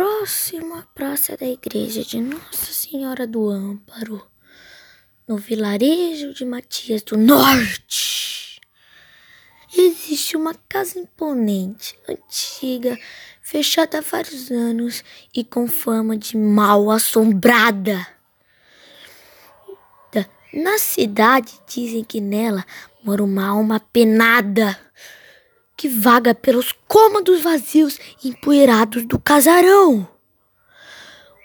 [0.00, 4.26] próxima praça da igreja de Nossa Senhora do Amparo,
[5.28, 8.62] no vilarejo de Matias do Norte,
[9.76, 12.98] existe uma casa imponente, antiga,
[13.42, 15.04] fechada há vários anos
[15.34, 18.06] e com fama de mal assombrada.
[20.50, 22.64] Na cidade dizem que nela
[23.04, 24.80] mora uma alma penada
[25.80, 30.06] que vaga pelos cômodos vazios e empoeirados do casarão.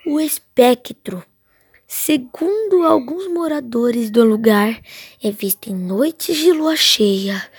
[0.06, 1.24] O espectro,
[1.88, 4.78] segundo alguns moradores do lugar,
[5.24, 7.50] é visto em noites de lua cheia,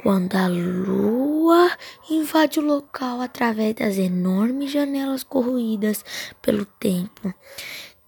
[0.00, 1.76] quando a lua
[2.08, 6.04] invade o local através das enormes janelas corroídas
[6.40, 7.34] pelo tempo,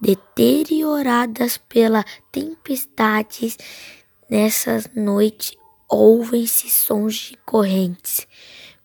[0.00, 3.58] deterioradas pela tempestades.
[4.30, 5.56] Nessas noites
[5.94, 8.26] ouvem-se sons de correntes,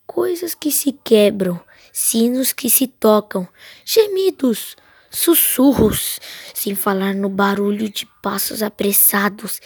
[0.06, 1.60] coisas que se quebram,
[1.92, 3.48] sinos que se tocam,
[3.84, 4.76] gemidos,
[5.10, 6.20] sussurros,
[6.54, 9.60] sem falar no barulho de passos apressados,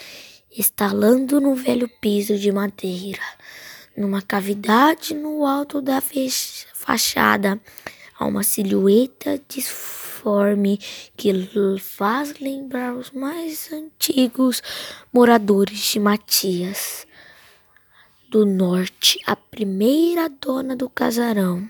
[0.52, 3.22] estalando no velho piso de madeira.
[3.96, 6.02] Numa cavidade no alto da
[6.74, 7.60] fachada,
[8.18, 10.80] há uma silhueta disforme
[11.18, 11.32] que
[11.80, 14.64] faz lembrar os mais antigos
[15.12, 17.06] moradores de Matias
[18.34, 21.70] do Norte, a primeira dona do casarão,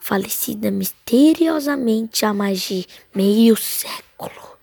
[0.00, 4.56] falecida misteriosamente há mais de meio século.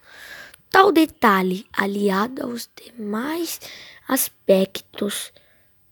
[0.72, 3.62] Tal detalhe, aliado aos demais
[4.08, 5.32] aspectos,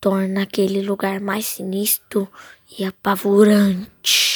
[0.02, 2.28] torna aquele lugar mais sinistro
[2.80, 4.29] e apavorante.